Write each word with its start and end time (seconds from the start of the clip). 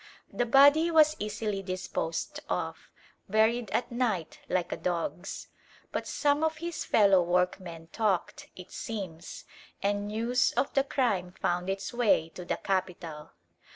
The 0.33 0.47
body 0.47 0.89
was 0.89 1.15
easily 1.19 1.61
disposed 1.61 2.39
of, 2.49 2.89
buried 3.29 3.69
at 3.69 3.91
night 3.91 4.39
like 4.49 4.71
a 4.71 4.75
dog's. 4.75 5.49
But 5.91 6.07
some 6.07 6.43
of 6.43 6.57
his 6.57 6.83
fellow 6.83 7.21
workmen 7.21 7.85
talked, 7.91 8.47
it 8.55 8.71
seems, 8.71 9.45
and 9.83 10.07
news 10.07 10.53
of 10.53 10.73
the 10.73 10.83
crime 10.83 11.35
found 11.39 11.69
its 11.69 11.93
way 11.93 12.29
to 12.29 12.43
the 12.43 12.57
capital. 12.57 13.33